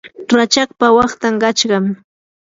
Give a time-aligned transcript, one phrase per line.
[0.37, 1.91] rachakpa waqtan qachqami.